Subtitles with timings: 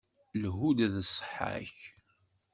[0.41, 1.75] Lhu-d d ṣṣeḥḥa-k.